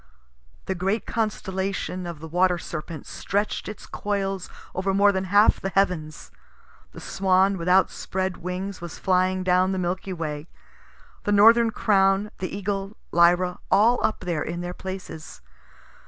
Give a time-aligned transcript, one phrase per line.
[0.65, 5.69] The great constellation of the Water Serpent stretch'd its coils over more than half the
[5.69, 6.31] heavens.
[6.91, 10.47] The Swan with outspread wings was flying down the Milky Way.
[11.25, 15.39] The northern Crown, the Eagle, Lyra, all up there in their places.